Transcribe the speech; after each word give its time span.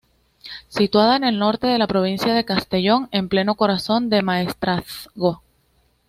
Situada 0.67 1.15
en 1.15 1.23
el 1.23 1.37
norte 1.37 1.67
de 1.67 1.77
la 1.77 1.85
provincia 1.85 2.33
de 2.33 2.43
Castellón, 2.43 3.07
en 3.11 3.29
pleno 3.29 3.53
corazón 3.53 4.09
del 4.09 4.23
Maestrazgo. 4.23 5.43